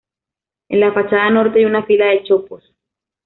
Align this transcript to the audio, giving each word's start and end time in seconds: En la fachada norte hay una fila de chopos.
En 0.69 0.79
la 0.79 0.91
fachada 0.93 1.29
norte 1.29 1.59
hay 1.59 1.65
una 1.65 1.85
fila 1.85 2.07
de 2.07 2.23
chopos. 2.23 2.63